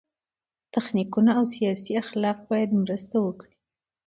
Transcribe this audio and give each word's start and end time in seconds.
تخنیکونه 0.73 1.31
او 1.39 1.45
سیاسي 1.55 1.91
اخلاق 2.03 2.37
باید 2.49 2.69
مرسته 2.81 3.15
وکړي. 3.25 3.53